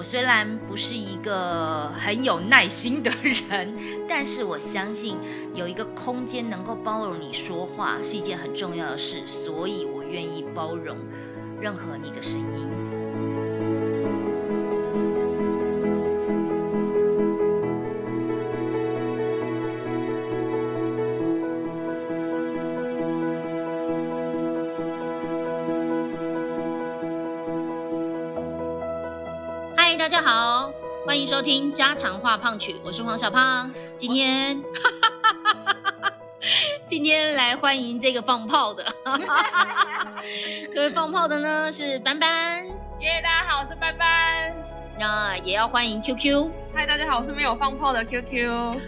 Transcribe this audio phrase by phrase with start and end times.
[0.00, 3.76] 我虽然不是一个很有耐心的人，
[4.08, 5.18] 但是我相信
[5.52, 10.96] 有一个空间能够包容你说话是一件很重要的事，所以我愿意包容
[11.60, 12.89] 任何你的声音。
[31.40, 33.72] 收听家常话胖曲，我是黄小胖。
[33.96, 34.62] 今天，
[36.86, 38.84] 今天来欢迎这个放炮的，
[40.70, 42.66] 这位放炮的呢是班班。
[43.00, 44.54] 耶，大家好，我是班班。
[44.98, 46.46] 那也要欢迎 QQ。
[46.74, 48.78] 嗨，大家好，我是没有放炮的 QQ。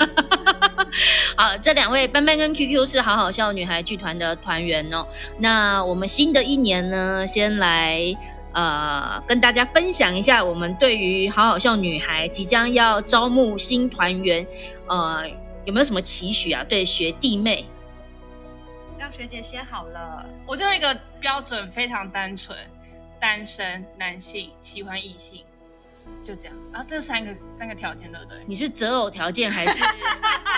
[1.34, 5.06] 好，这两位班班跟 QQ 是好好笑女孩剧团的团员哦。
[5.38, 8.14] 那我们新的一年呢，先来。
[8.54, 14.46] 呃，跟大家分享一下，我们对于好好笑女孩即将要招募新团员，
[14.86, 15.26] 呃，
[15.64, 16.62] 有没有什么期许啊？
[16.64, 17.66] 对学弟妹，
[18.98, 20.26] 让学姐先好了。
[20.46, 22.56] 我就一个标准，非常单纯，
[23.18, 25.44] 单身男性，喜欢异性，
[26.24, 26.54] 就这样。
[26.72, 28.38] 然后这三个三个条件，对不对？
[28.46, 29.84] 你是择偶条件还是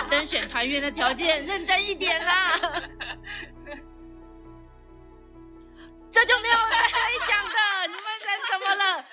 [0.07, 1.45] 甄选团员的条件？
[1.45, 2.59] 认真一点啦。
[6.15, 9.05] 这就没有可以讲的，你们人怎么了？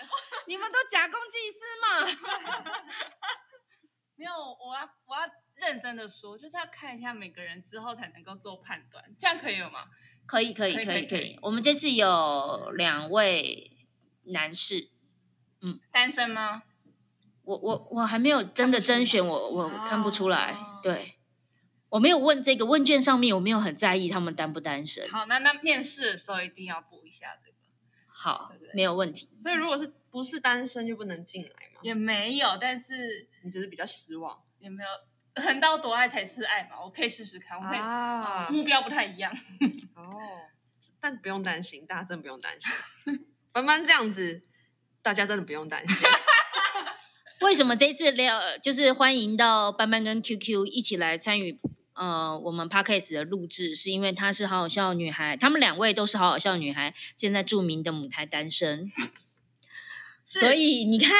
[0.46, 2.06] 你们都假公济私嘛？
[4.14, 5.22] 没有，我要我要
[5.56, 9.86] 认真的说，就是要看一下每个人之后才能够做判断，这样可以了吗？
[10.26, 11.36] 可以，可以，可以，可以。
[11.42, 13.88] 我们这次有两位
[14.26, 14.88] 男士，
[15.60, 16.62] 嗯，单身吗？
[17.42, 21.18] 我我我还没有真的甄选，我我看不出来，对。
[21.92, 25.06] 我没有问这个问卷上面，我没有很在意他们单不单身。
[25.10, 27.56] 好，那那面试的时候一定要补一下这个。
[28.06, 29.28] 好，没有问题。
[29.38, 31.80] 所以如果是不是单身就不能进来吗？
[31.82, 34.42] 也没有，但是你只是比较失望。
[34.58, 37.58] 也没有，横刀夺爱才是爱嘛，我可以试试看。
[37.58, 39.30] 我可以，目标不太一样。
[39.94, 40.16] 哦，
[40.98, 43.26] 但不用担心，大家真的不用担心。
[43.52, 44.42] 班班这样子，
[45.02, 46.08] 大家真的不用担心。
[47.42, 51.60] 为什么这次聊就是欢迎到班班跟 QQ 一起来参与？
[51.94, 58.90] 呃，我们 podcast 的录制是因为她是好好笑女孩，她们两位都是好好笑女孩，现在著名的母胎单身，
[60.24, 61.10] 所以你看，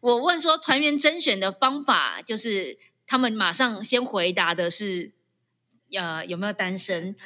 [0.00, 5.12] 我问说团员甄选的方法，就是他们马上先回答的是，
[5.92, 7.16] 呃，有没有单身，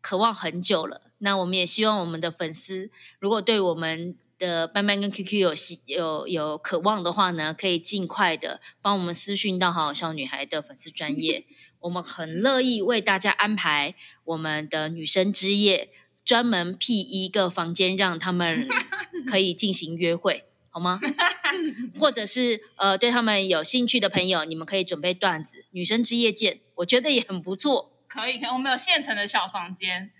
[0.00, 1.02] 渴望很久了。
[1.18, 5.54] 那我们也希望我们的粉丝，如果对我们的班班跟 QQ 有
[5.86, 11.46] 有有渴望的话呢，可以尽快的帮我们私讯到好好笑女孩的粉丝专业。
[11.80, 13.94] 我们很乐意为大家安排
[14.24, 15.90] 我们的女生之夜，
[16.24, 18.66] 专门辟一个房间让他们
[19.26, 21.00] 可以进行约会，好吗？
[21.98, 27.92] 或者是呃，对他们有兴趣的朋友，你们可以准备段子，女生之夜见，我觉得也很不错。
[28.08, 30.10] 可以，可以，我们有现成的小房间，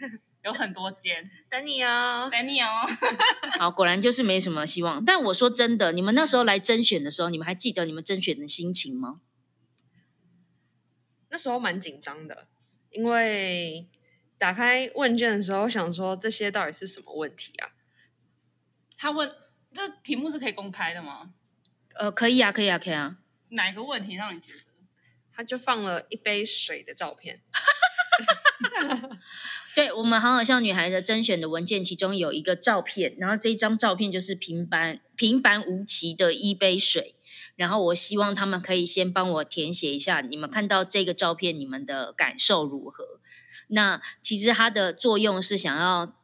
[0.45, 2.69] 有很多间， 等你哦，等你哦。
[3.59, 5.05] 好，果然就是没什么希望。
[5.05, 9.21] 但我说真的，你们那时候来甄选的时候，你们还记得你们甄选的心情吗？
[11.29, 12.49] 那时候蛮紧张的，
[12.91, 13.89] 因为
[14.39, 17.73] 打开问卷的时候，想说这些到底是什么问题啊？
[18.97, 19.31] 他问
[19.75, 21.35] 这题目是可以公开的吗？
[21.95, 23.19] 呃，可以啊，可以啊，可以啊。
[23.51, 24.61] 哪个问题让你觉得？
[25.35, 27.43] 他就放了一杯水的照片。
[29.75, 37.16] 对我们好好笑女孩的甄选的文件，其中有一个照片，然后这一张照片就是平凡平凡无奇的一杯水。
[37.57, 43.21] 然后我希望他们可以先帮我填写一下，你们看到这个照片，你们的感受如何？
[43.69, 46.15] 那其实它的作用是想要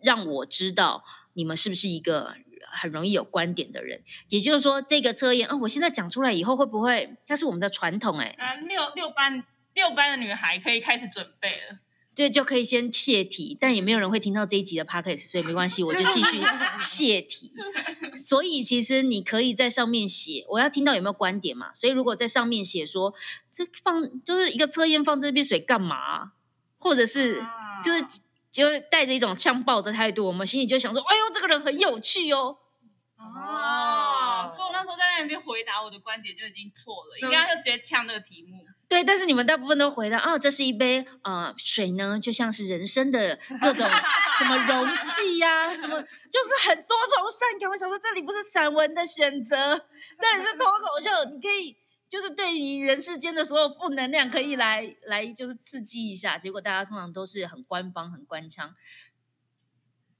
[0.00, 1.02] 让我知道
[1.32, 2.34] 你们是不是一个
[2.70, 4.02] 很容易有观点的人。
[4.28, 7.16] 也就是说，这个测验啊，我现在讲出来以后会不会？
[7.26, 8.36] 它是我们的传统哎。
[8.38, 9.42] 啊，六六班
[9.74, 11.80] 六班的女孩可以开始准备了。
[12.14, 16.40] 对，就可以先泄题，但也没有人会听到这一集的 podcast，所以没关系，我就继续
[16.80, 17.52] 泄题。
[18.16, 21.74] 所以其实你可以在上面写，我要听到有没有观点嘛。
[21.74, 23.14] 所以如果在上面写说，
[23.50, 26.32] 这放就是一个测验放这杯水干嘛，
[26.78, 27.44] 或者是
[27.84, 28.04] 就是
[28.50, 32.58] 就带着一种呛爆的态度，我们心里就想说，哎呦，这个人很有趣哦。
[33.18, 38.65] 哦，所以我那时候在那边回答我的观点就已经错了，应该就直接呛那个题目。
[38.88, 43.88] 对，但是你们大部分都回答哦，这是一杯呃水呢，就像是人生的各种
[44.38, 47.68] 什么容器呀、什么就是很多愁善感。
[47.68, 49.56] 我想说，这里不是散文的选择，
[50.20, 51.76] 这里是脱口秀，你可以
[52.08, 56.38] 就是对于人世间的所有负能量，可以来来就是刺激一下。
[56.38, 58.72] 结果大家通常都是很官方、很官腔。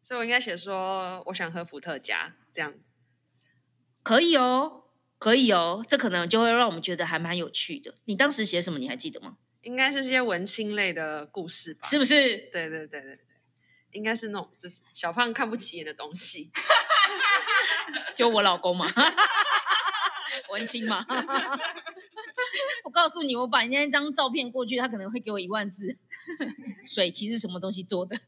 [0.02, 2.90] 所以我应该写说我想喝伏特加这样子。
[4.02, 4.85] 可以哦，
[5.18, 7.94] 可以哦，这可能就会让我们觉得还蛮有趣的。
[8.04, 8.78] 你当时写什么？
[8.78, 9.36] 你还记得吗？
[9.62, 11.88] 应该是些文青类的故事吧？
[11.88, 12.14] 是不是？
[12.52, 13.18] 对对对对对，
[13.92, 16.50] 应该是那种就是小胖看不起眼的东西。
[18.14, 18.86] 就我老公嘛，
[20.50, 21.04] 文青嘛。
[22.84, 25.98] 我告诉你，我把人家那张照片过去，他可能会给我一万字。
[26.84, 28.18] 水其实什么东西做的？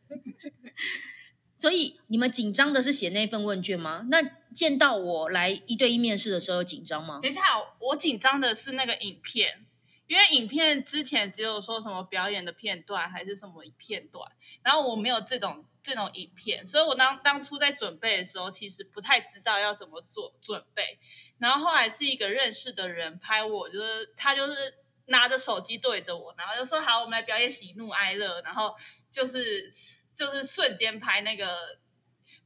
[1.56, 4.06] 所以你们紧张的是写那份问卷吗？
[4.11, 4.23] 那
[4.58, 7.20] 见到我来一对一面试的时候有紧张吗？
[7.22, 7.43] 等一下，
[7.78, 9.64] 我紧张的是那个影片，
[10.08, 14.28] 因为影片之前只有说什么表演的片段还是什么片段，
[14.64, 20.99] 然后我没有这种这种影片，所以我当当初在准备的时候，其实不太知道要怎么做准备。
[21.38, 24.75] 然后后来是一个认识的人拍我，就是他就是
[25.06, 28.75] 拿着手机对着我，然后就说好，我们来表演喜怒哀乐，然后
[29.08, 29.70] 就是
[30.16, 31.78] 就是瞬间拍那个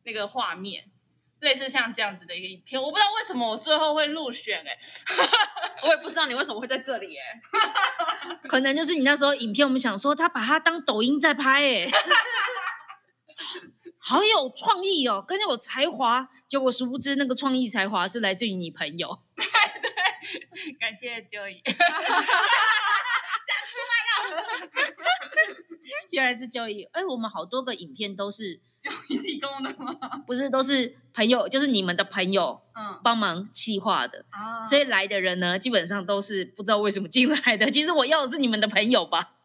[0.03, 0.92] 那个画面。
[1.43, 4.79] 类似像这样子的一个影片，我不知道为什么我最后会入选哎、
[5.83, 7.21] 我也不知道你为什么会在这里耶。
[8.49, 11.91] 可能就是你那时候影片，我们想说他把它当抖音在拍、欸，
[13.99, 16.29] 好有创意哦，更有才华。
[16.47, 19.21] 结果殊不知那个创意才华是来自于你朋友。
[20.79, 21.61] 感谢 Joey，
[26.11, 29.22] 原来是就一，哎，我们好多个影片都是 Joey
[30.27, 37.69] 不是都是朋友，就是你们的朋友嗯帮忙企划的，啊所以来的人呢，基本上都是不知道为什么进来的。
[37.73, 39.37] 其实我要的是你们的朋友吧？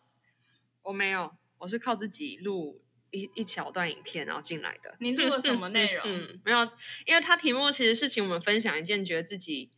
[0.84, 2.82] 我没有，我是靠自己录
[3.12, 4.96] 一一小段影片然后进来的。
[5.00, 6.04] 你录了什么内容？
[6.08, 6.60] 嗯，没有，
[7.06, 9.72] 因为他题目其实是请我们分享一件觉得自己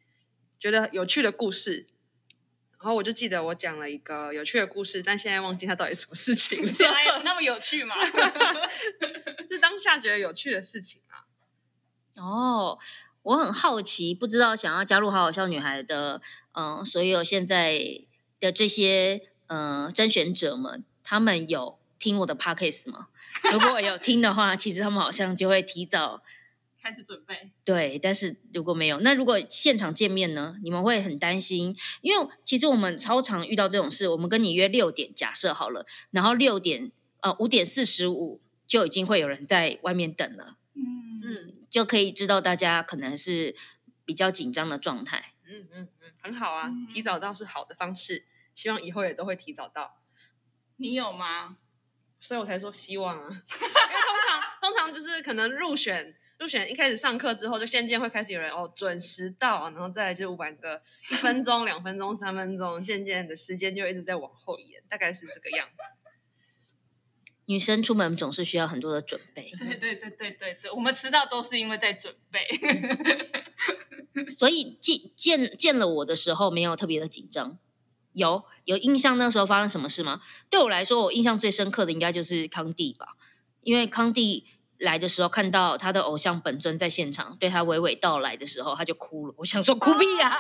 [0.60, 1.88] 觉得有趣的故事，
[2.82, 7.96] 然后我就记得我讲了一个有趣的故事，但现在忘记它到底什么事情了，原来有那么有趣吗？
[9.50, 11.28] 是当下觉得有趣的事情啊。
[12.22, 12.80] 哦，
[13.24, 16.22] 我很好奇，不知道想要加入好好笑女孩的，
[16.54, 17.80] 嗯、所有现在
[18.40, 23.08] 的这些嗯、呃甄选者们，他们有听我的 podcast 吗？
[23.52, 26.24] 如果有听的话，其实他们好像就会提早
[26.90, 27.52] 开始准备。
[27.64, 30.56] 对，但是如果没有，那如果现场见面呢？
[30.64, 34.08] 你们会很担心，因为其实我们超常遇到这种事。
[34.08, 36.92] 我们跟你约六点，假设好了，然后六点
[37.22, 43.56] 呃五点四十五就已经会有人在外面等了，嗯嗯就可以知道大家可能是
[44.04, 45.34] 比较紧张的状态。
[45.46, 50.02] 嗯嗯嗯，很好啊嗯，提早到是好的方式，希望以后也都会提早到。
[50.78, 51.58] 你有吗？
[52.22, 60.82] 所以我才说希望啊， 因为通常通常就是可能入选入选一开始上课之后，就渐渐会开始有人哦准时到，然后再来就晚个
[61.12, 65.76] 一分钟、两分钟、三分钟，渐渐的时间就一直在往后延，大概是这个样子。
[67.46, 72.48] 女生出门总是需要很多的准备，对对对对对对，我们迟到都是因为在准备。
[74.28, 77.58] 所以见见见了我的时候没有特别的紧张。
[78.14, 80.22] 有有印象那时候发生什么事吗？
[80.50, 83.16] 对我来说，我印象最深刻的应该就是康帝吧，
[83.62, 84.46] 因为康帝
[84.80, 89.34] 来的时候看到他的偶像本尊在现场，对他娓娓道来的时候，他就哭了。
[89.38, 90.38] 我想说哭屁呀、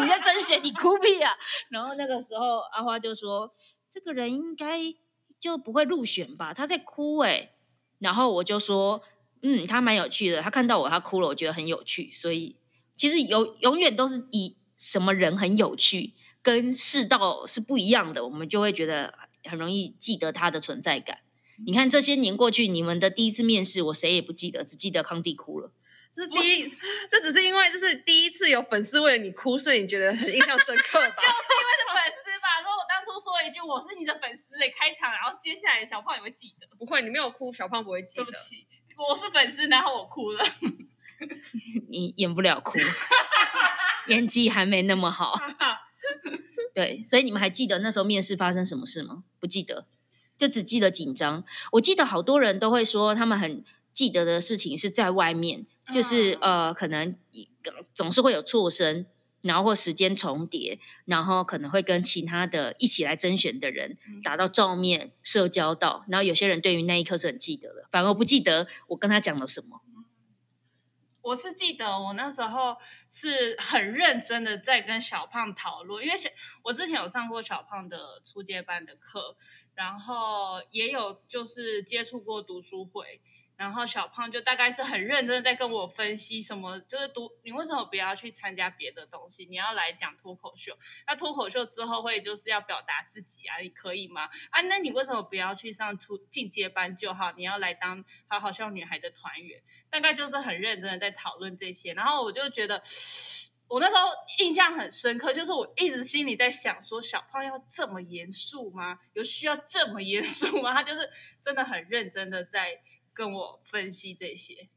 [0.00, 1.36] 你在甄选，你哭屁呀、
[1.68, 3.52] 然后那个时候阿花就说，
[3.90, 4.94] 这个人应该
[5.40, 6.54] 就不会入选吧？
[6.54, 7.50] 他在哭哎、
[7.98, 9.02] 然后我就说，
[9.42, 10.40] 嗯，他蛮有趣的。
[10.40, 12.10] 他看到我，他哭了，我觉得很有趣。
[12.12, 12.56] 所以
[12.94, 21.18] 其实有永远都是以什么人很有趣，跟世道是不一样的，我们就会觉得很容易记得他的存在感。
[21.66, 25.72] 你看这些年过去，你们的第一次面试，我谁也不记得，只记得康帝哭了。
[26.14, 26.70] 这是第一，
[27.10, 31.08] 这只是因为这是第一次有粉丝为了你哭，所以你觉得很印象深刻吧？
[31.16, 32.60] 就是因为是粉丝吧？
[32.60, 36.66] 如果我当初说了一句“我是你的粉丝”的开场，然后接下来小胖也会记得。
[36.76, 38.32] 不会，你没有哭，小胖不会记得对不。
[38.32, 38.66] 起，
[38.98, 40.44] 我是粉丝，然后我哭了。
[41.88, 42.78] 你演不了哭，
[44.08, 45.38] 演技还没那么好。
[46.74, 49.24] 对，所以你们还记得那时候面试发生什么事吗？
[49.40, 49.86] 不记得，
[50.42, 51.44] 就只记得紧张。
[51.70, 57.16] 我记得好多人都会说，他们很记得的事情是在外面，就是、呃，可能
[57.94, 59.06] 总是会有错身，
[59.42, 69.80] 然后或时间重叠，然后可能会跟其他的一起来甄选的人打到照面、社交到，然后有些人对于那一刻是很记得的，反而不记得我跟他讲了什么。
[71.22, 72.76] 我是记得我那时候
[73.08, 76.28] 是很认真的在跟小胖讨论，因为小
[76.64, 79.36] 我之前有上过小胖的初阶班的课，
[79.74, 83.20] 然后也有就是接触过读书会，
[83.56, 90.76] 然后小胖就大概是很认真的在跟我分析什么，就是读你为什么不要去参加别的东西，你要来讲脱口秀，
[91.06, 94.28] 那脱口秀之后会就是要表达自己啊，你可以吗？
[94.50, 97.32] 啊，那你为什么不要去上初进阶班就好？
[97.32, 102.82] 你要来当好好笑女孩的团员，大概就是很认真的在讨论这些，然后我就觉得。
[103.72, 104.02] 我那时候
[104.40, 108.98] 印象很深刻，就是我一直心里在想，说小胖要这么严肃吗？
[109.14, 110.74] 有需要这么严肃吗？
[110.74, 111.08] 他就是
[111.40, 112.82] 真的很认真的在
[113.14, 114.68] 跟我分析这些。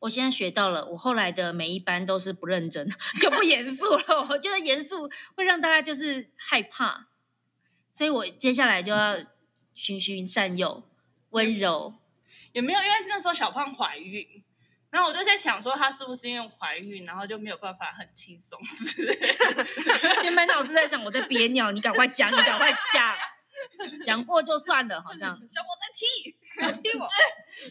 [0.00, 2.90] 我现在学到了，我后来的每一班都是不认真，
[3.20, 4.26] 就不严肃了。
[4.28, 7.10] 我觉得严肃会让大家就是害怕，
[7.92, 9.18] 所以我接下来就要
[9.72, 10.82] 循循善诱、
[11.28, 11.94] 温柔。
[12.50, 12.82] 有没有？
[12.82, 14.42] 因为那时候小胖怀孕。
[14.90, 19.64] 然后我就在想说，她是不是因为怀孕，然后就没有办法很轻松之类的？
[20.22, 23.16] 就满脑子在想我在憋尿，你赶快讲，你赶快讲，
[24.04, 27.08] 讲过就算了，好像小波在踢， 踢我，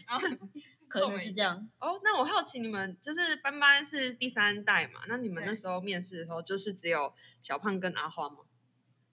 [0.08, 0.26] 然后
[0.88, 1.68] 可能是这样。
[1.78, 5.02] 哦，那我好奇你们就是班班是第三代嘛？
[5.06, 8.38] 那你们那时候面试的时候，就是只有小胖跟阿花吗？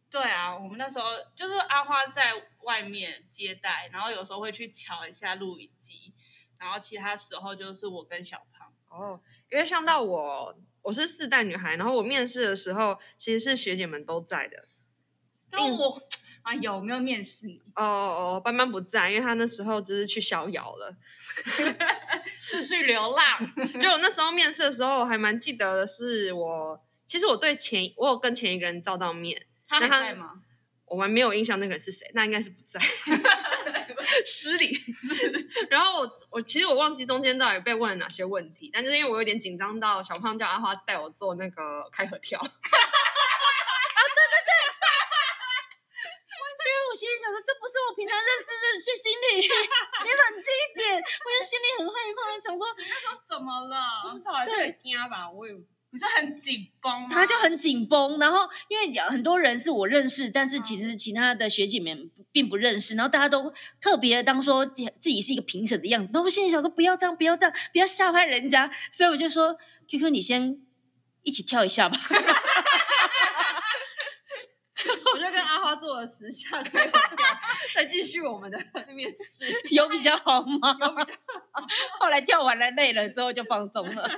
[0.09, 6.13] 对啊，我们那时候就是阿花在外面接待，然后有时候会去瞧一下录影机。
[6.59, 9.21] 然后其他时候就是我跟小胖哦，
[9.51, 14.67] 因为像到我，我是四代女孩，然后我面试的时候其实是学姐们都在的。
[15.51, 16.01] 那我
[16.43, 17.61] 啊有没有面试你？
[17.75, 20.95] 哦哦，班班不在，因为他那时候就是去逍遥了，
[22.47, 23.53] 是去流浪。
[23.79, 30.41] 就我那时候面试的时候，我还蛮记得的是我，其实我对前我有跟前一个人照到面，他还在吗？
[30.85, 32.79] 我们没有印象那个人是谁，那应该是不在。
[34.25, 34.77] 失礼，
[35.69, 42.49] 然后我我其实我忘记中间到底被问了哪些问题，但就是因为我有点紧张到小胖叫阿花带我做那个开合跳， 啊对
[44.29, 44.51] 对对，
[46.67, 54.11] 因为我心里想说这不是我平常认识的谢心理，你冷静一点，我就心里很害怕，想说那时候怎么了？
[54.11, 55.53] 不知道，就很惊吧，我也。
[55.89, 58.19] 你是很紧绷，他就很紧绷。
[58.19, 62.93] 然后因为很多人是我认识，但是其实其他的学姐们并不认识。
[62.95, 66.11] 然后大家都特别当说自己是一个评审的样子。
[66.13, 68.69] 那我心里想说不要这样，不要这样，不要吓坏人家。
[68.91, 69.57] 所以我就说
[69.89, 70.59] ，Q Q，你先
[71.23, 71.97] 一起跳一下吧。
[75.13, 76.61] 我就跟阿花做了十下
[77.73, 78.59] 再继续我们的
[78.93, 79.45] 面试。
[79.71, 80.77] 有比较好吗？
[80.79, 81.17] 有比较
[81.51, 81.65] 好。
[81.99, 84.09] 后来跳完了累了之后就放松了。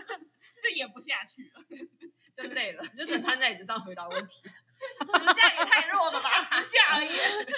[0.70, 1.64] 就演不下去了，
[2.38, 4.42] 就累了，就只瘫在椅子上回答问题。
[5.02, 7.10] 十下也太弱了吧，十下而已。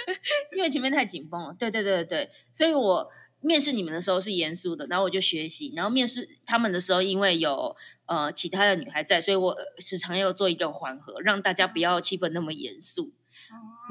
[0.58, 7.75] 因为前面太紧绷了，对对对对所以我面试你们的时候是严肃的，然后我就学习，然后面试他们的时候，因为有
[8.06, 13.13] 呃其他的女孩在，所以我时常要做一个缓和，让大家不要气氛那么严肃。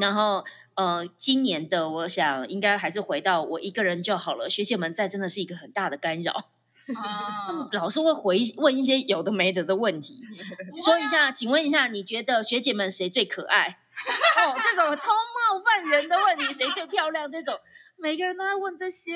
[0.01, 6.51] 然后呃，今年的我想应该还是回到我一个人就好了，学姐们在真的是一个很大的干扰。
[6.97, 10.23] 啊， 老是会回问一些有的没的的问题，
[10.85, 13.79] 说一下，请问一下，你觉得学姐们谁最可爱？
[14.39, 17.31] 哦，这种超冒犯人的问题，谁最漂亮？
[17.31, 17.59] 这种
[17.97, 19.13] 每个人都在问这些。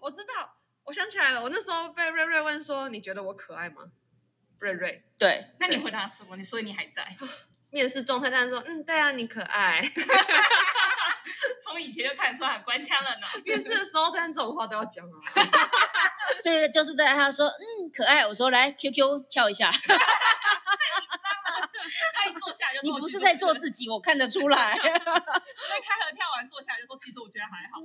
[0.00, 3.84] 我知道，我想起来了，我那时候被瑞瑞问说，你觉得我可爱吗？
[4.60, 6.36] 瑞瑞，对，那你回答什么？
[6.36, 7.16] 你说你还在
[7.70, 9.80] 面试状态，他说，嗯，对啊，你可爱。
[11.62, 13.26] 从以前就看出来很官腔了呢。
[13.44, 15.12] 面试的时候，但这种话都要讲啊。
[16.42, 19.70] 所以就是在他说嗯可爱，我说来 QQ 跳一下。
[22.14, 24.76] 他一坐下就你不是在做自己，我看得出来。
[24.76, 27.80] 所以开合跳完坐下就说，其实我觉得还好。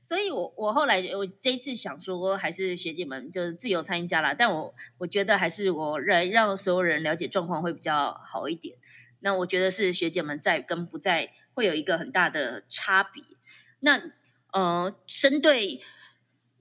[0.00, 4.34] 所以我我后来我这一次想说，还是学姐们就是自由参加啦。
[4.34, 8.76] 但我我觉得还是我来让所有人了解状况会比较好一点。
[9.24, 13.24] 那我觉得是学姐们在跟不在会有一个很大的差别。
[13.80, 14.00] 那
[14.52, 15.80] 呃，针对。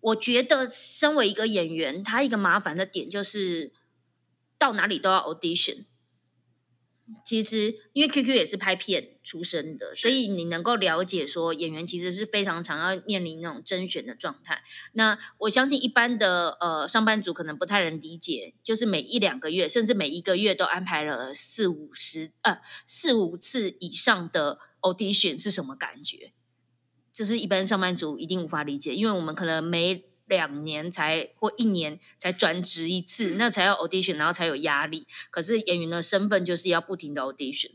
[0.05, 3.71] 我觉得身为一个演员，他一个麻烦的点就是
[4.57, 5.85] 到哪里都要 audition。
[7.25, 14.63] 其实因为 QQ 也是拍片出身的，所以你能够了解说演员其实是非常常要面临那种甄选的状态。
[14.93, 26.31] 那我相信一般的呃上班族可能不太能理解，就是每一两个月甚至每一个月都安排了四五十呃四五次以上的 audition 是什么感觉。
[27.11, 35.07] 这是一般上班族一定无法理解，因为我们可能每两年才或一年才转职一次，那才要 audition，然后才有压力。
[35.29, 37.71] 可是演员的身份就是要不停的 audition，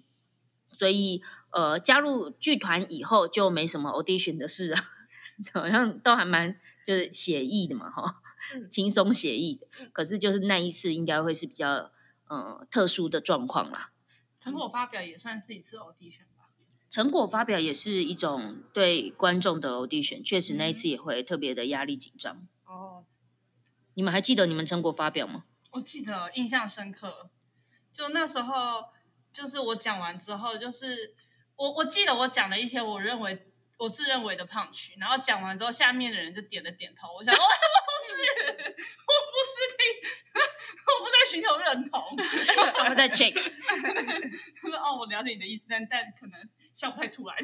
[0.73, 4.77] 所以呃，加入剧团以后就没什么 audition 的事了，
[5.53, 8.23] 好像都还蛮就是写意的嘛，哈。
[8.55, 9.91] 嗯轻松写意的嗯。
[9.93, 11.91] 可是就是那一次应该会是比较
[12.29, 13.91] 呃特殊的状况啦。
[14.41, 16.28] 成果发表也算是一次 audition 吧。
[16.91, 22.47] 成果发表也是一种对观众的 audition，确实那一嗯次也会特别的压力紧张。
[22.65, 23.05] 哦，
[23.95, 25.45] 你们还记得你们成果发表吗？
[25.73, 27.31] 我记得印象深刻，
[27.93, 28.85] 就那时候，
[29.33, 31.15] 就是我讲完之后，就是
[31.57, 37.15] 我我记得我讲了一些我认为我自认为的胖曲，然后讲完之后，下面的人就点了点头。
[37.15, 37.35] 我想，
[38.09, 39.81] 是，我不是听，
[40.87, 42.01] 我不在寻求认同。
[42.75, 47.37] 他们在 check，他说，哦，我了解你的意思，但但可能笑不太出来。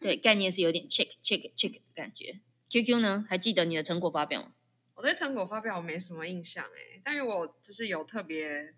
[0.00, 2.40] 对，概念是有点 check check check 的感觉。
[2.68, 3.26] QQ 呢？
[3.28, 4.52] 还记得你的成果发表吗？
[4.94, 8.74] 我对成果发表我没什么印象哎，但是我就是有特别，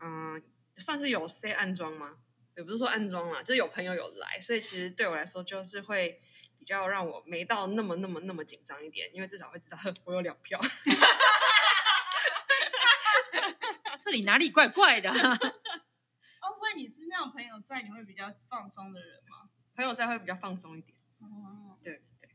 [0.00, 0.42] 嗯、
[0.78, 2.16] 算是有 say 暗装吗？
[2.56, 6.20] 也不是说暗装啦，就是有朋友有来，所以其实对我来说就是会比
[6.70, 10.58] 较让我没到那么那么那么紧张一点，因为至少会知道 我有两票。
[14.02, 15.38] 这里哪里怪怪的、啊
[16.40, 19.50] 哦，所以你是那种朋友在，你会比较放松的人吗？
[19.76, 20.96] 朋友在会比较放松一点。
[21.20, 22.28] 哦，对对，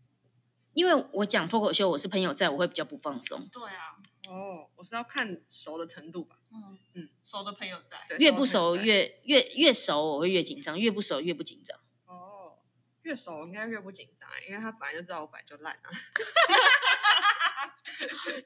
[0.73, 3.49] 因为我讲脱口秀，我是朋友在，我会比较不放松。
[3.51, 3.97] 对啊，
[4.29, 6.37] 哦，我是要看熟的程度吧。
[6.51, 8.05] 嗯嗯嗯，熟的朋友在。
[8.07, 11.77] 对，越不熟越越越熟，我会越紧张；越不熟越不紧张。
[13.05, 15.89] 哦，越熟应该越不紧张欸，因为他本来就知道我本来就烂啊。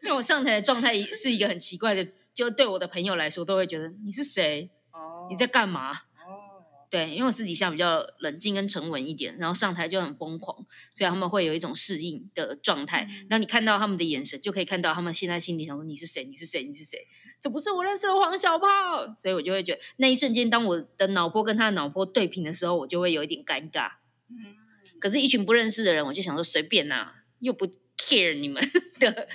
[0.03, 4.69] 因为我上台的状态是一个很奇怪的，就对我的朋友来说，都会觉得你是谁？
[4.91, 5.91] 哦你在干嘛？
[5.91, 13.07] 哦，对，因为我私底下比较冷静跟沉稳一点，然后上台就很疯狂，所以他们会有一种适应的状态。
[13.09, 16.23] 嗯那、你看到他们的眼神，就可以看到他们现在心里想说你是谁？
[16.25, 16.63] 你是谁？
[16.63, 17.07] 你是谁？
[17.39, 23.93] 这不是我认识的黄小胖，所以我就会觉得那一瞬间，当我的脑波跟他的脑波对平的时候，我就会有一点尴尬。
[24.29, 24.55] 嗯，
[24.99, 28.63] 可是，一群不认识的人，我就想说随便啦、又不 care 你们
[28.99, 29.27] 的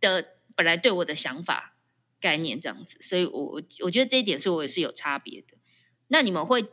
[0.00, 1.76] 的本来对我的想法
[2.20, 5.56] 概念这样子，所以我我我觉得这一点是我也是有差别的。
[6.08, 6.66] 那你们会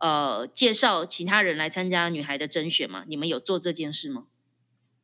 [0.00, 3.04] 呃介绍其他人来参加女孩的甄选吗？
[3.06, 4.26] 你们有做这件事吗？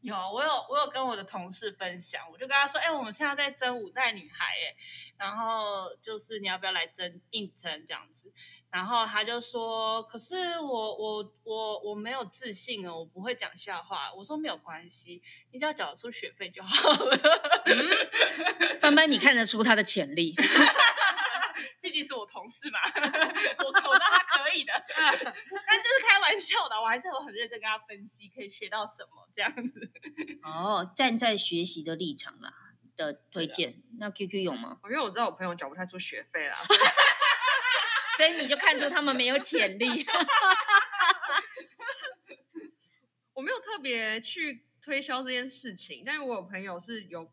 [0.02, 4.76] 有，我有我有跟我的同事分享，我就跟他说，哎、我们现在在争五代女孩，哎，
[5.18, 8.32] 然后就是你要不要来争应征这样子？
[8.70, 14.12] 然后他就说，可是我我我我没有自信哦，我不会讲笑话。
[14.12, 17.18] 我说没有关系，你只要缴得出学费就好了。
[18.80, 20.34] 班班，你看得出他的潜力，
[21.80, 29.90] 毕竟是我同事嘛，我我知道他可以的， 但就是开玩笑的，我还是有很认真跟他分析，可以学到什么这样子。
[30.42, 32.52] 哦，站在学习的立场啦
[32.96, 33.82] 的推荐。
[33.98, 34.78] 那 QQ 有吗？
[34.84, 36.78] 因为我知道我朋友缴不太出学费啦，所以
[38.16, 40.04] 所以你就看出他们没有潜力。
[43.34, 46.02] 我没有特别去推销这件事情。
[46.06, 47.30] 但是我有朋友是有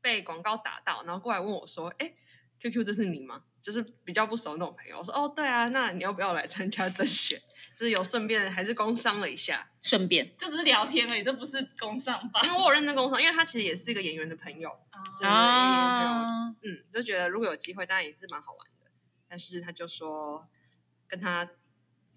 [0.00, 2.12] 被广告打到，然后过来问我说：“哎
[2.60, 4.98] ，QQ 这是你吗？”就是比较不熟的那种朋友。
[4.98, 7.40] 我说：“哦，对啊，那你要不要来参加甄选？”
[7.72, 12.40] 就是有顺便还是工商了一下，顺便就只是聊天而已，这不是工商吧？
[12.44, 14.70] 因为我有认真工商，因为他其实也是一个演员的朋友。
[15.18, 18.83] 对啊，嗯，就觉得如果有机会，当然也是蛮好玩的。
[19.34, 20.46] 但是他就说
[21.08, 21.50] 跟他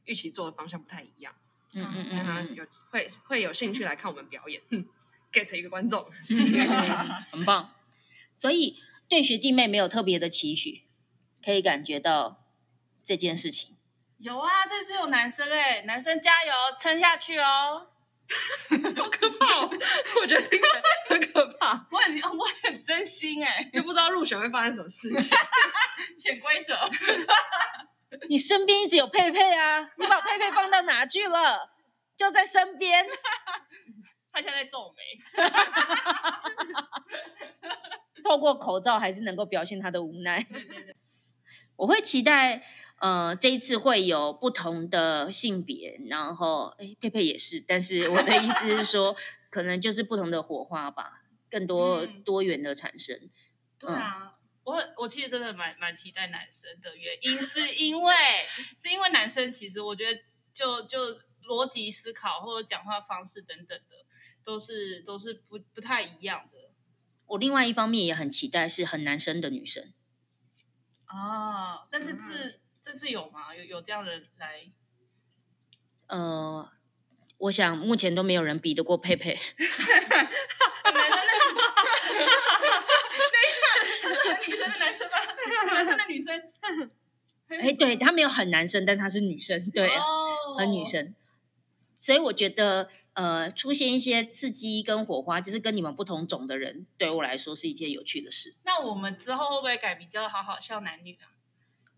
[0.06, 1.34] 预期做的方向不太一样，
[1.73, 4.86] 嗯嗯嗯他嗯有会会有兴趣来看我们表演哼
[5.34, 6.08] ，get 一个观众。
[6.30, 6.67] 嗯，
[7.32, 7.73] 很棒。
[8.36, 8.77] 所以
[9.10, 10.84] 对学弟妹没有特别的期许，
[11.43, 12.45] 可以感觉到
[13.01, 13.75] 这件事情。
[14.19, 17.88] 有啊，这次有男生哎、男生加油，撑下去哦！
[18.97, 19.69] 好可怕、哦！
[20.21, 25.37] 我觉得听起来很可怕， 我很我很真心哎、就不知道入选会发生什么事情。
[26.17, 26.75] 潜规则。
[28.29, 31.71] 你身边一直有佩佩啊，你把佩佩放到哪去了？
[32.17, 33.05] 就在身边。
[34.31, 35.01] 他现在在皱眉，
[38.23, 40.45] 透过口罩还是能够表现他的无奈。
[41.75, 42.63] 我会期待，
[42.99, 49.15] 呃，这一次会有不同的性别，然后，哎，佩佩也是，但是我的意思是说，
[49.49, 53.29] 可能就是不同的火花吧，更多嗯多元的产生。
[53.77, 54.33] 对啊。
[54.63, 58.13] 我我其实真的蛮蛮期待男生的原因，是因为
[58.77, 60.19] 是因为男生其实我觉得
[60.53, 60.99] 就就
[61.47, 63.95] 逻辑思考或者讲话方式等等的，
[64.43, 66.71] 都是都是不不太一样的
[67.27, 69.93] 我另外一方面也很期待是很男生的女生，
[71.07, 71.88] 哦。
[71.89, 73.54] 但这次、这次有吗？
[73.54, 74.62] 有有这样的人来？
[76.08, 76.69] 呃，
[77.38, 79.38] 我想目前都没有人比得过佩佩。
[80.84, 81.04] 男
[84.23, 85.17] 生的女生的男生吧，
[85.73, 86.41] 男生的女生。
[87.60, 89.89] 哎，对他没有很男生，但他是女生，对。
[89.95, 90.26] 哦
[90.58, 91.13] 和女生，
[92.00, 98.56] 所以我觉得，呃出现一些刺激跟火花，就是跟你们不同种的人，对我来说是一件有趣的事。
[98.63, 101.37] 那我们之后会不会改名叫好好笑男女啊？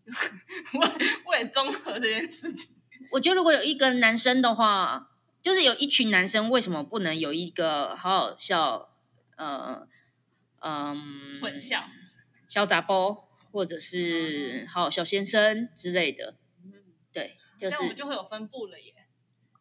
[0.74, 0.88] 为
[1.26, 2.76] 为了综合这件事情，
[3.12, 5.10] 我觉得如果有一个男生的话，
[5.42, 8.90] 就是有一群男生，为什么不能有一个好好笑？
[9.36, 9.86] 呃，
[10.60, 11.84] 嗯，混笑。
[12.46, 16.36] 小杂包，或者是好好笑先生之类的，
[17.12, 18.94] 对，就这样我们是就会有分布了耶。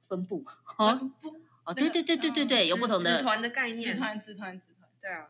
[0.08, 0.44] 分布
[0.78, 3.18] 哦分布哦，对对对对对对，有不同的。
[3.18, 5.30] 子团的概子念，团子团子团，对啊，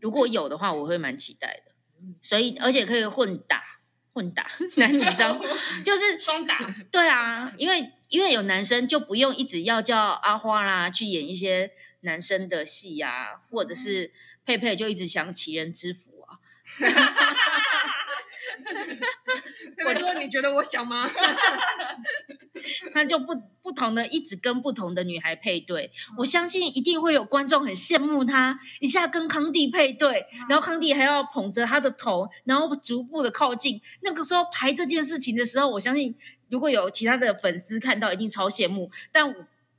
[0.00, 1.72] 如果有的话，我会蛮期待的。
[2.22, 3.62] 所以，而且可以混打，
[4.16, 5.38] 混打 男女生，
[5.84, 6.58] 就是双打。
[6.90, 14.10] 对啊，因为因为有男生就不用一直要叫阿花啦去演一些男生的戏啊，或者是
[14.46, 16.40] 佩佩就一直想起人之福啊。
[19.76, 21.08] 佩佩说：“你觉得我想吗
[22.92, 33.80] 他就不不同的一直跟不同的女孩配对，我相信一定会有观众很羡慕他，一下跟康帝配对，然后康帝还要捧着他的头，然后逐步的靠近。
[34.00, 36.16] 那个时候排这件事情的时候，我相信
[36.48, 38.90] 如果有其他的粉丝看到，一定超羡慕。
[39.12, 39.34] 但我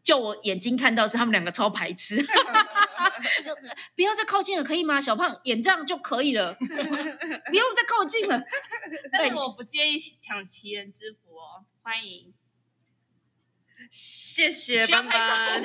[0.08, 2.16] 就我眼睛看到是他们两个超排斥，
[3.44, 3.54] 就
[3.94, 5.02] 不要再靠近了，可以吗？
[5.02, 6.66] 小胖演这样就可以了， 不
[7.56, 8.42] 用再靠近了。
[9.12, 12.34] 但是我不介意抢奇人之福哦，欢迎。？”
[13.92, 15.62] 谢谢班班。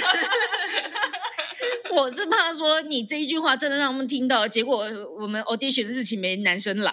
[1.94, 4.78] 我是怕说你这一句话真的让他们听到，结果
[5.20, 6.92] 我们 audition 的日期没男生来，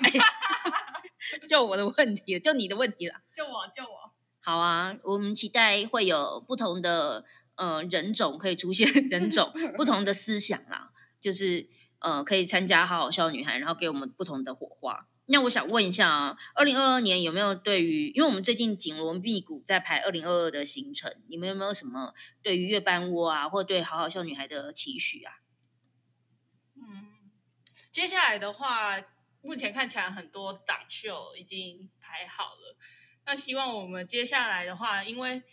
[1.47, 3.15] 就我的问题，就你的问题了。
[3.35, 7.25] 就我就我，好啊，我们期待会有不同的
[7.59, 10.91] 呃人种可以出现， 人种不同的思想啦，
[11.21, 11.69] 就是
[11.99, 15.07] 呃可以参加好好笑女孩，然后给我们不同的火花。
[15.31, 25.33] 那我想问一下啊，二零二二年有没有对于，因为我们最近紧锣密鼓在排二零二二的行程，你们有没有什么对于月半窝啊，或对好好笑女孩的期许啊？
[26.77, 27.29] 嗯，
[27.91, 28.99] 接下来的话，
[29.43, 32.75] 目前看起来很多档秀已经排好了。
[33.27, 35.43] 那希望我们接下来的话，因为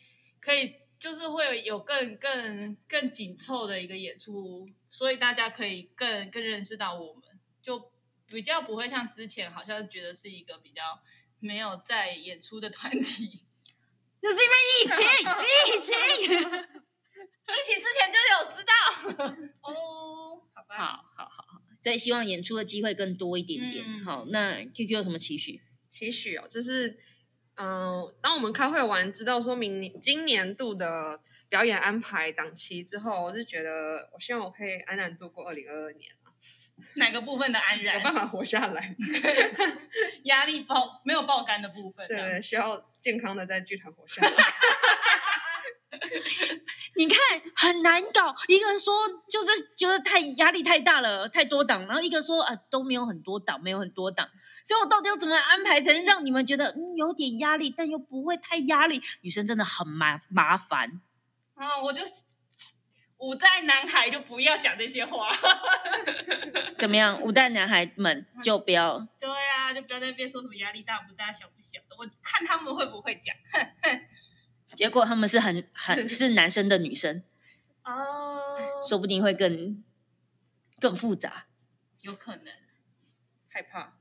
[0.40, 7.22] 可以就是会有更更更紧凑的一个演出，所以大家可以更更认识到我们，
[7.62, 7.92] 就
[8.26, 10.82] 比较不会像之前好像觉得是一个比较
[11.38, 13.44] 没有在演出的团体。
[14.20, 15.04] 那是因为疫情，
[15.76, 16.76] 疫情。
[17.48, 18.72] 疫情之前就有知道
[19.62, 23.84] 哦，好吧，好好好好，所以希望演出的机会更多一点点。
[23.86, 25.62] 嗯好，那 QQ 有什么期许？
[25.88, 26.98] 期许哦，就是
[27.56, 36.10] 嗯、呃当我们开会完，知道说明年今年度的表演安排档期之后，我是觉得我希望我可以安然度过二零二二年，
[36.96, 38.04] 哪个部分的安然 有？
[38.04, 38.94] 办法活下来。
[40.24, 44.32] 压力爆没有爆肝的部分，对需要健康的在剧场活下来。
[46.96, 47.18] 你看
[47.54, 48.94] 很难搞，一个人说
[49.28, 54.28] 就是觉得太压力太大了，太多档，然后一个说啊都没有很多档，没有很多档，
[54.66, 59.00] 所以我到底要怎么安排才能让你们觉得嗯有点压力，但又不会太压力？
[59.20, 61.00] 女生真的很麻麻烦。
[61.54, 62.02] 啊，我就
[63.18, 65.28] 五代男孩就不要讲这些话。
[66.78, 67.22] 怎么样？
[67.22, 73.36] 五代男孩们就不要对啊，就不要在那边说什么压力大不大、小不小的，我看他们会不会讲。
[74.74, 77.22] 结果他们是很很是男生的女生，
[77.84, 78.42] 哦，
[78.88, 79.84] 说不定会更
[80.80, 81.46] 更复杂。
[82.00, 82.52] 有可能。
[83.48, 83.96] 害怕，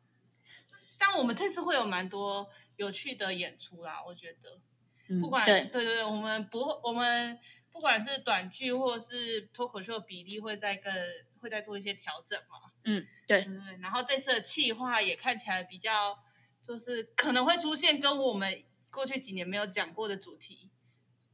[1.05, 4.59] 但我们这次会有蛮多有趣的演出啦，我觉得。
[5.07, 7.39] 嗯不管对，对对，我们不会，我们
[7.71, 10.91] 不管是短剧或是脱口秀的比例会在更
[11.37, 12.57] 会再做一些调整嘛。
[12.85, 16.17] 嗯对，对对，然后这次的企划也看起来比较，
[16.59, 20.71] 就是可能会出现跟我们过去几年没有讲过的主题，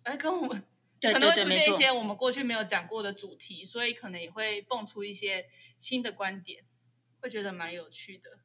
[0.03, 0.62] 而跟我们
[0.99, 1.31] 对可能。
[1.31, 6.62] 会出现一些我们过去没有讲过的主题，所以可能也会蹦出一些新的观点，
[7.21, 8.39] 会觉得蛮有趣的。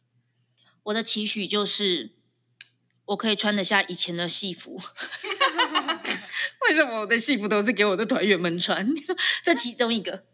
[0.86, 2.12] 我的期许就是，
[3.06, 4.80] 我可以穿得下以前的戏服。
[6.62, 8.86] 为什么我的戏服都是给我的团员们穿？
[9.42, 10.24] 这其中一个。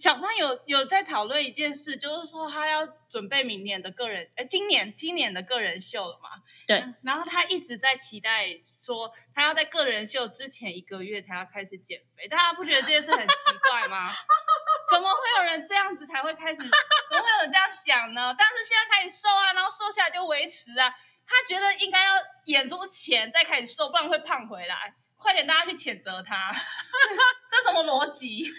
[0.00, 6.30] 小胖有有在讨论一件事，就是说他要准备明年的个人，哎，今年今年的个人秀了嘛？
[6.66, 8.46] 对嗯然后他一直在期待
[8.82, 14.12] 说，他要在个人秀之前一个月才要开始减肥，大家不觉得这件事很奇怪吗？
[14.90, 16.58] 怎么会有人这样子才会开始？
[16.60, 18.34] 怎么会有人这样想呢？
[18.36, 20.92] 但是现在开始瘦啊，然后瘦下来就维持啊。
[21.26, 22.14] 他觉得应该要
[22.46, 24.94] 演出前再开始瘦，不然会胖回来。
[25.16, 26.50] 快点，大家去谴责他，
[27.50, 28.50] 这什么逻辑？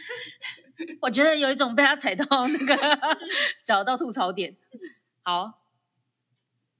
[1.01, 3.17] 我觉得有一种被他踩到那个
[3.63, 4.55] 找到吐槽点。
[5.23, 5.51] 好，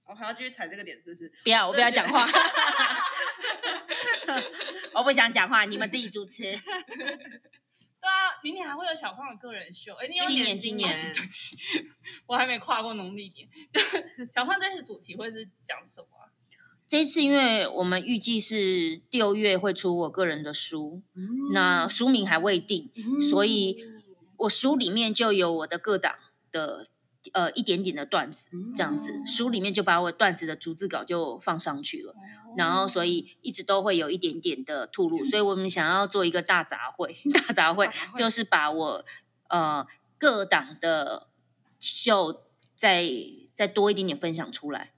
[0.06, 1.32] 我还要继续踩这个点，是不是？
[1.44, 2.26] 不要，我不要讲话。
[4.94, 6.58] 我不想讲话，你们自己主持。
[8.02, 9.94] 对啊，明年还会有小胖的个人秀。
[9.94, 11.56] 哎，你有今点年今年 对不起，
[12.26, 13.48] 我还没跨过农历年。
[14.34, 16.34] 小胖这次主题会是讲什么啊？
[16.88, 21.02] 这一次因为我们预计是六月会出我个人的书，
[21.54, 22.92] 那书名还未定，
[23.30, 23.78] 所以
[24.40, 26.16] 我书里面就有我的各档
[26.52, 26.88] 的
[27.34, 32.16] 呃一点点的段子，这样子，书里面就把我段子的逐字稿就放上去了。
[32.58, 39.06] 然后所以一直都会有一点点的吐露，所以我们想要做一个大杂烩， 大杂烩就是把我
[39.48, 41.28] 呃各档的
[41.80, 42.44] 秀
[42.76, 43.10] 再
[43.54, 44.94] 再多一点点分享出来。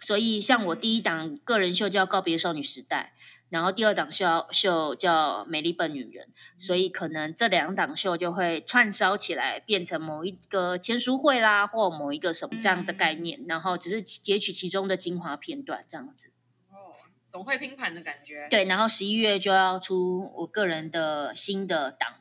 [0.00, 3.14] 所以像我第一档个人秀叫《告别少女时代》，
[3.48, 6.26] 然后第二档秀秀叫《美丽笨女人》，
[6.64, 16.30] 所以可能这两档秀就会串烧起来，变成某一个签书会啦，或某一个什么这样的概念，然后只是截取其中的精华片段这样子。
[16.70, 16.94] 哦，
[17.28, 22.14] 总会拼盘的感觉。，对，然后十一月就要出我个人的新的档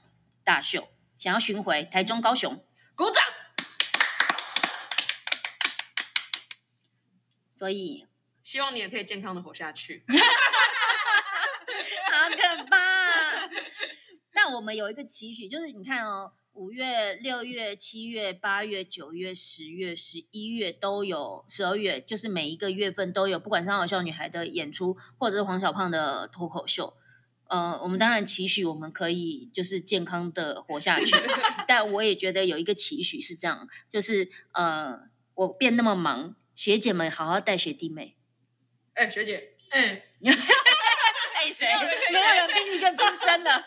[0.43, 0.87] 大秀，
[1.17, 2.59] 想要巡回台中、高雄，
[2.95, 3.15] 鼓掌。
[7.57, 8.05] 所以
[8.43, 10.03] 希望你也可以健康的活下去。
[12.11, 13.49] 好可怕。
[14.33, 26.95] 但我们有一个期许，就是你看哦，五月、六月、七月、八月、九月、十月、十一月都有，十二月就是每一个月份都有，不管是好笑女孩的演出，或者是黄小胖的脱口秀。
[27.49, 31.15] 呃，我们当然期许我们可以就是健康的活下去，
[31.67, 34.99] 但我也觉得有一个期许是这样，就是呃，
[35.33, 38.17] 我变那么忙，学姐们好好带学弟妹。
[38.95, 40.01] 哎，学姐， 哎，
[41.35, 41.67] 爱谁？
[42.11, 43.63] 没有人比你更资深了。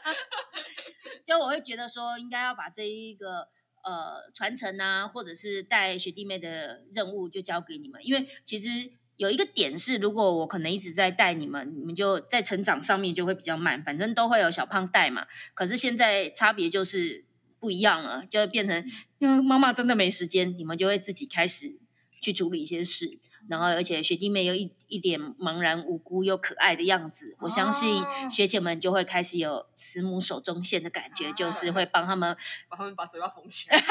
[1.24, 3.46] 就我会觉得说，应该要把这一个
[3.84, 15.28] 呃传承啊，或者是带学弟妹的任务就交给你们，因为其实有一个点是，如果我可能一直在带你们，你们就在成长上面就会比较慢，反正都会有小胖带嘛。
[15.54, 17.24] 可是现在差别就是
[17.60, 18.84] 不一样了，就会变成，
[19.18, 21.78] 因为，妈妈真的没时间，你们就会自己开始
[22.20, 23.18] 去处理一些事。
[23.48, 32.36] 然后，而且学弟妹又一一脸茫然无辜又可爱的样子，我相信哦学姐们就会开始有慈母手中线的感觉，就是会帮他们
[32.68, 33.78] 把他们把嘴巴缝起来。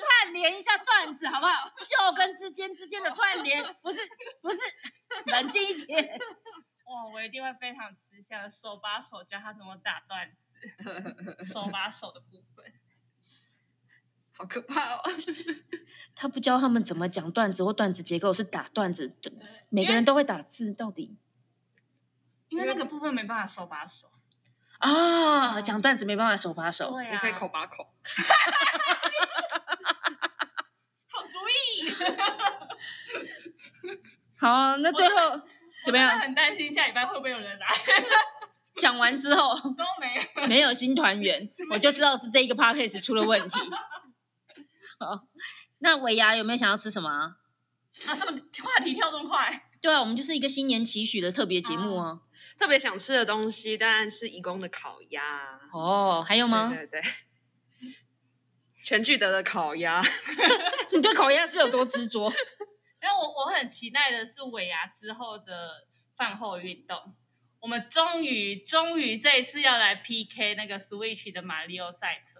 [0.00, 1.68] 串联一下段子，好不好？
[1.80, 3.98] 秀跟之间之间的串联，不是
[4.40, 4.58] 不是，
[5.26, 6.18] 冷静一点。
[6.84, 12.64] 哇， 我一定会非常吃香，手把手教他怎么打段子，手把手的部分。
[14.40, 15.02] 好可怕哦！
[16.16, 19.14] 他不教他们怎么讲段子或段子结构，是打段子，
[19.68, 21.18] 每个人都会打字，到底
[22.48, 24.10] 因为那个部分没办法手把手。
[24.78, 26.90] 啊，讲段子没办法手把手。
[26.92, 27.92] 对啊，你可以口把口。
[31.08, 31.94] 好主意。
[34.40, 35.38] 好，那最后
[35.84, 36.18] 怎么样？
[36.18, 37.66] 很担心下礼拜会不会有人来，
[38.80, 40.46] 讲完之后都没有。
[40.48, 43.58] 没有新团员，我就知道是这一个 podcast 出了问题。
[45.00, 45.26] 好，
[45.80, 47.38] 那尾牙有没有想要吃什么啊？
[48.06, 52.20] 啊，这么话题跳这么快，对啊，我们就是一个新年期许的特别节目啊。
[52.58, 55.58] 特别想吃的东西当然是义工的烤鸭。
[55.72, 56.68] 哦，还有吗？
[56.68, 57.90] 对对对，
[58.84, 60.02] 全聚德的烤鸭。
[60.92, 62.30] 你对烤鸭是有多执着？
[63.02, 67.14] 因为我我很期待的是尾牙之后的饭后运动。
[67.60, 72.39] 我们终于终于这一次要来 PK 那个 Switch 的马里奥赛车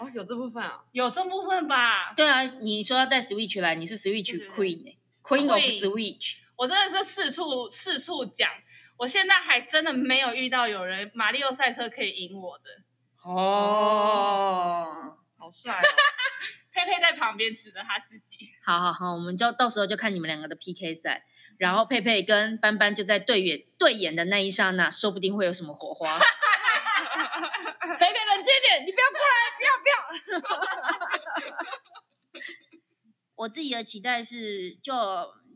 [0.00, 0.80] 哦，有这部分啊？
[0.92, 2.12] 有这部分吧？
[2.16, 6.36] 对啊，你说要带 Switch 来，你是 Switch Queen 欸 Queen of Switch。
[6.56, 8.50] 我真的是四处四处讲，
[8.96, 12.64] 我现在还真的没有遇到有人马里奥赛车可以赢我的。
[13.22, 15.84] 哦，好帅哦！
[16.72, 21.24] 佩佩在旁边指着他自己，好好好，我们就到时候就看你们两个的 PK 赛，
[21.58, 26.18] 然后佩佩跟班班就在对眼对眼的那一刹那，说不定会有什么火花。
[27.98, 30.00] 佩佩冷静一点，你不要过来，不要不要。
[33.36, 34.92] 我自己的期待是，就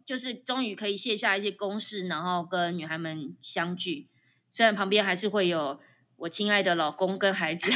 [0.07, 4.09] 就是终于可以卸下一些公事，然后跟女孩们相聚。
[4.53, 5.81] 虽然旁边还是会有
[6.17, 7.71] 我亲爱的老公跟孩子，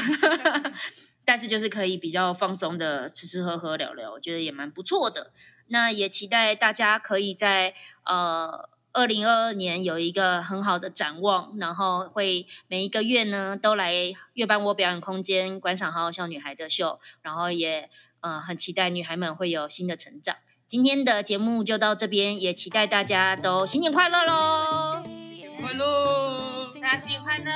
[1.25, 5.33] 但是就是可以比较放松的吃吃喝喝聊聊，我觉得也蛮不错的。
[5.67, 13.95] 那也期待大家可以在呃二零二二年有一个很好的展望，然后会每一个月呢都来
[14.33, 20.37] 月半窝表演空间观赏好好笑女孩的秀，然后也呃很期待女孩们会有新的成长。
[20.67, 25.03] 今天的节目就到这边，也期待大家都新年快乐喽！
[25.05, 26.73] 新年快乐！
[26.81, 27.51] 大家新年快乐，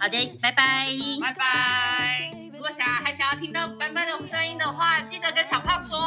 [0.00, 0.86] 好的，拜拜。
[1.20, 2.32] 拜拜。
[2.52, 5.98] 如果想还想要听到班班的声音的话，记得跟小胖说